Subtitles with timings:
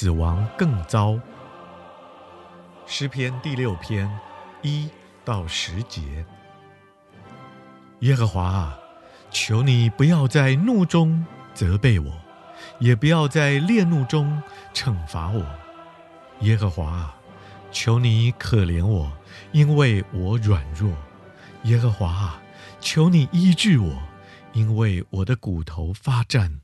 [0.00, 1.20] 死亡更糟。
[2.86, 4.10] 诗篇第六篇
[4.62, 4.88] 一
[5.26, 6.24] 到十节。
[7.98, 8.78] 耶和华啊，
[9.30, 12.10] 求你不要在怒中责备我，
[12.78, 14.42] 也不要在烈怒中
[14.72, 15.44] 惩罚我。
[16.40, 17.14] 耶和华啊，
[17.70, 19.12] 求你可怜我，
[19.52, 20.90] 因为我软弱。
[21.64, 22.42] 耶和华啊，
[22.80, 24.02] 求你医治我，
[24.54, 26.62] 因为我的骨头发战，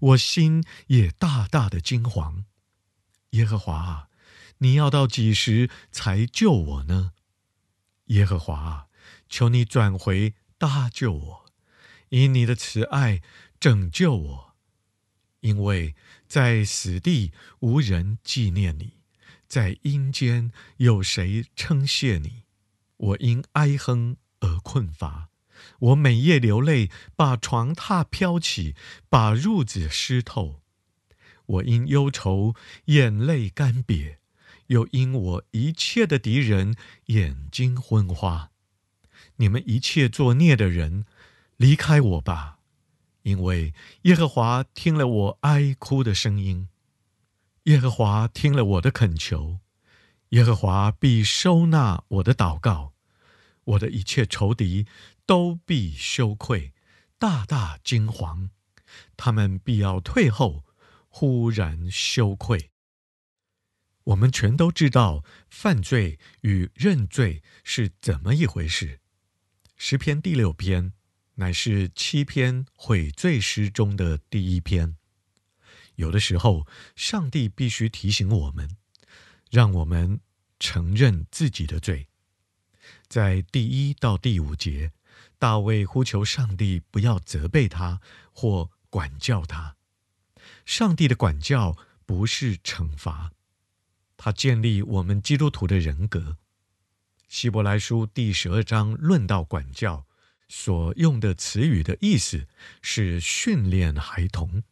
[0.00, 2.44] 我心也大大的惊惶。
[3.30, 4.08] 耶和华啊，
[4.58, 7.12] 你要到几时才救我呢？
[8.06, 8.86] 耶和华啊，
[9.28, 10.34] 求你转回。
[10.60, 11.46] 搭救我，
[12.10, 13.22] 以你的慈爱
[13.58, 14.56] 拯救我，
[15.40, 15.94] 因为
[16.28, 18.98] 在死地无人纪念你，
[19.48, 22.42] 在阴间有谁称谢你？
[22.98, 25.29] 我因哀哼而困乏，
[25.78, 28.74] 我每夜流泪，把床榻漂起，
[29.08, 30.60] 把褥子湿透。
[31.46, 32.54] 我因忧愁
[32.86, 34.16] 眼泪干瘪，
[34.68, 38.50] 又因我一切的敌人眼睛昏花。
[39.36, 41.04] 你们一切作孽的人，
[41.56, 42.58] 离开我吧！
[43.22, 46.68] 因为耶和华听了我哀哭的声音，
[47.64, 49.58] 耶和华听了我的恳求，
[50.30, 52.92] 耶和华必收纳我的祷告，
[53.64, 54.86] 我的一切仇敌
[55.30, 56.74] 都必羞愧，
[57.16, 58.50] 大大惊惶，
[59.16, 60.64] 他们必要退后，
[61.08, 62.72] 忽然羞愧。
[64.02, 68.98] 我们全都知道犯罪与认罪是怎么一回事。
[69.76, 70.94] 诗篇第六篇，
[71.36, 74.96] 乃是七篇悔罪诗中的第一篇。
[75.94, 76.66] 有的时候，
[76.96, 78.76] 上帝必须提醒我们，
[79.48, 80.18] 让我们
[80.58, 82.08] 承认自己的罪。
[83.06, 84.90] 在第一到第五节，
[85.40, 89.76] 大卫呼求上帝不要责备他或管教他。
[90.66, 93.32] 上帝的管教不是惩罚，
[94.18, 96.36] 他建立我们基督徒的人格。
[97.26, 100.04] 希伯来书第十二章论到管教，
[100.46, 102.46] 所用的词语的意思
[102.82, 104.62] 是训练孩童。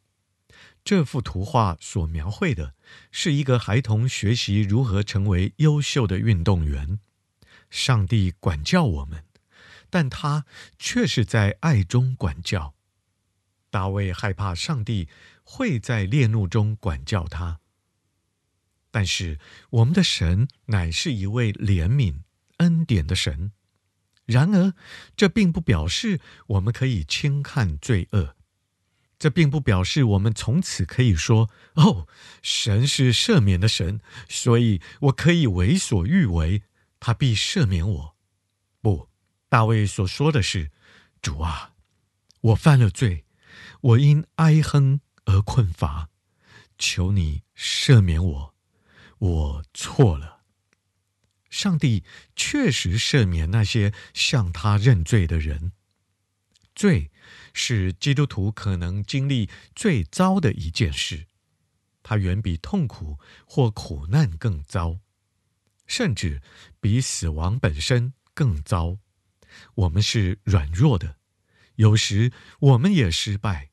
[0.84, 2.74] 这幅图画所描绘的
[3.10, 7.00] 是一个孩童学习如何成为优秀的运动员。
[7.70, 9.24] 上帝管教我们，
[9.90, 10.44] 但他
[10.78, 12.74] 却是在爱中管教。
[13.70, 15.08] 大卫害怕上帝
[15.42, 17.60] 会在烈怒中管教他，
[18.90, 19.38] 但是
[19.70, 22.20] 我们的神乃是一位怜悯。
[22.58, 23.52] 恩典的神，
[24.24, 24.74] 然而
[25.14, 28.34] 这并不表示我们可以轻看罪恶，
[29.16, 32.08] 这并不表示我们从此可以说：“哦，
[32.42, 36.64] 神是赦免的神，所以我可以为所欲为，
[36.98, 38.16] 他必赦免我。”
[38.82, 39.08] 不，
[39.48, 40.70] 大卫所说的是
[41.22, 41.74] ：“主啊，
[42.40, 43.24] 我犯了罪，
[43.80, 46.10] 我因哀哼而困乏，
[46.78, 48.54] 求你赦免我，
[49.18, 50.42] 我错了。”
[51.48, 52.04] 上帝
[52.36, 55.72] 确实赦免那些向他认罪的人。
[56.74, 57.10] 罪
[57.54, 61.26] 是基督徒可能经历最糟的一件事，
[62.02, 64.98] 它远比痛苦或苦难更糟，
[65.86, 66.42] 甚至
[66.80, 68.98] 比死亡本身更糟。
[69.74, 71.16] 我们是软弱的，
[71.76, 73.70] 有时我们也失败，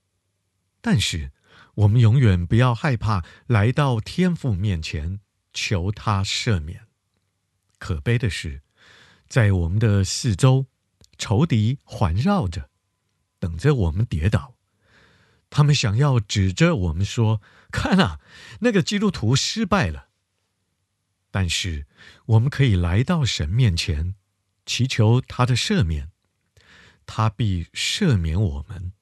[0.81, 1.31] 但是
[1.75, 5.19] 我们永远不要害怕来到天父面前
[5.53, 6.87] 求他赦免。
[7.77, 8.61] 可悲的是，
[9.27, 10.67] 在我们的四周，
[11.17, 12.69] 仇敌环绕着，
[13.39, 14.55] 等着我们跌倒。
[15.49, 17.41] 他们想要指着我们说
[17.71, 18.19] ：“看啊，
[18.61, 20.09] 那个基督徒失败了。”
[21.31, 21.85] 但是，
[22.25, 24.15] 我们可以来到神面前，
[24.65, 26.11] 祈求他的赦免。
[27.05, 28.93] 他必赦免我们，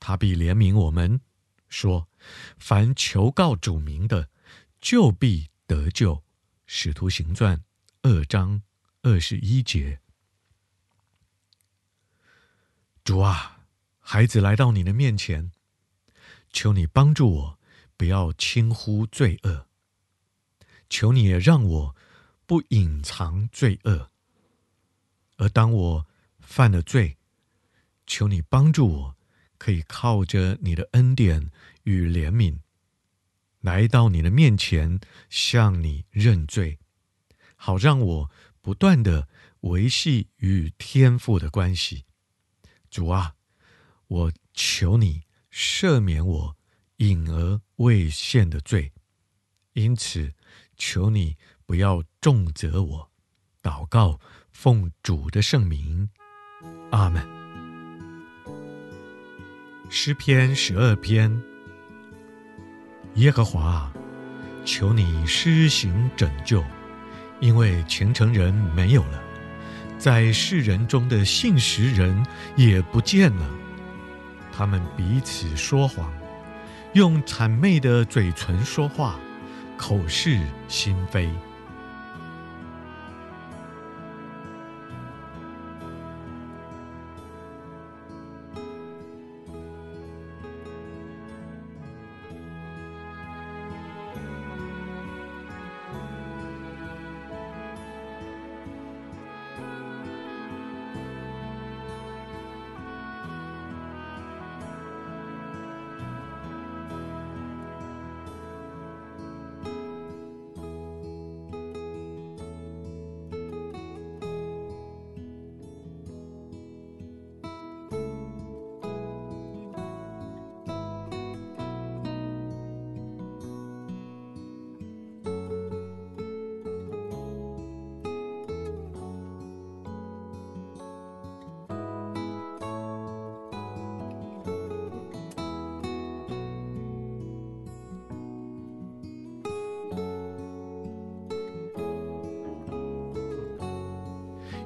[0.00, 1.20] 他必怜悯我们，
[1.68, 2.08] 说
[2.58, 4.28] ：“凡求告主名的，
[4.80, 6.24] 就必得救。”
[6.66, 7.62] 使徒行传。
[8.02, 8.62] 二章
[9.02, 10.00] 二十一节，
[13.02, 13.66] 主啊，
[13.98, 15.50] 孩子来到你的面前，
[16.52, 17.58] 求你帮助我，
[17.96, 19.66] 不要轻忽罪恶。
[20.88, 21.96] 求你也让我
[22.46, 24.10] 不隐藏罪恶。
[25.38, 26.06] 而当我
[26.40, 27.16] 犯了罪，
[28.06, 29.16] 求你帮助我，
[29.56, 31.50] 可以靠着你的恩典
[31.84, 32.58] 与怜悯，
[33.60, 36.78] 来到你的面前，向你认罪，
[37.56, 38.30] 好让我
[38.60, 39.28] 不断地
[39.60, 42.04] 维系与天父的关系。
[42.90, 43.34] 主啊，
[44.06, 46.56] 我求你赦免我
[46.96, 48.92] 隐而未现的罪，
[49.74, 50.34] 因此
[50.76, 53.10] 求你不要重责我。
[53.60, 54.18] 祷告，
[54.60, 56.08] 奉主的圣名，
[56.90, 57.24] 阿门。
[59.88, 61.30] 诗篇十二篇，
[63.14, 63.88] 耶和华，
[64.64, 66.64] 求你施行拯救，
[67.38, 69.22] 因为虔诚人没有了，
[69.96, 72.26] 在世人中的信实人
[72.56, 73.48] 也不见了。
[74.52, 76.12] 他们彼此说谎，
[76.94, 79.20] 用谄媚的嘴唇说话，
[79.76, 81.30] 口是心非。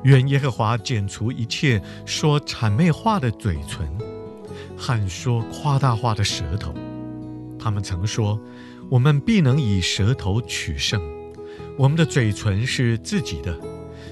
[0.05, 3.87] 愿耶和华剪除一切说谄媚话的嘴唇，
[4.77, 6.75] 和说夸大话的舌头。
[7.59, 8.41] 他们曾说
[8.91, 11.01] ：“我们必能以舌头取胜，
[11.79, 13.57] 我们的嘴唇是自己的，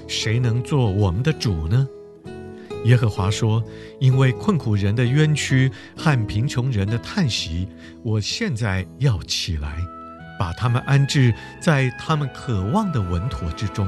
[0.07, 1.85] 谁能做我们的主呢？”
[2.85, 3.61] 耶和华说
[3.99, 7.67] ：“因为困苦人的冤屈和贫穷人的叹息，
[8.01, 9.75] 我现在要起来，
[10.39, 13.87] 把他们安置在他们渴望的稳妥之中。”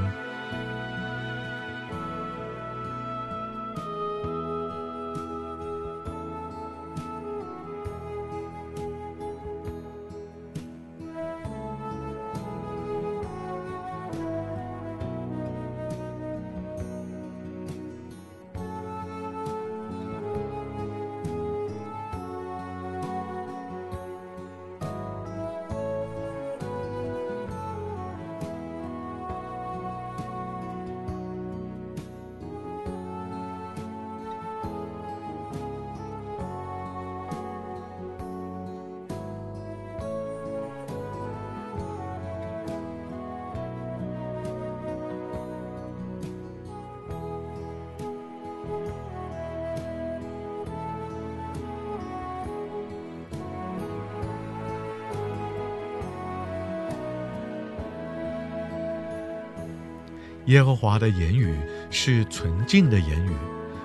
[60.46, 61.58] 耶和华的言语
[61.90, 63.32] 是纯净的言语，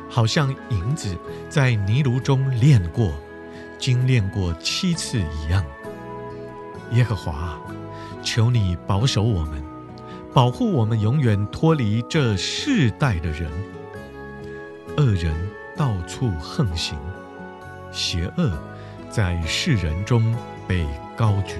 [0.08, 1.16] 好像银子
[1.48, 3.12] 在泥炉中炼过，
[3.78, 5.64] 精炼过七次一样。
[6.92, 7.60] 耶和华，
[8.22, 9.62] 求你保守我们，
[10.34, 13.50] 保护我们，永远脱离这世代的人。
[14.96, 15.32] 恶人
[15.76, 16.98] 到处横行，
[17.92, 18.58] 邪恶
[19.08, 20.34] 在世人中
[20.66, 20.84] 被
[21.16, 21.54] 高举。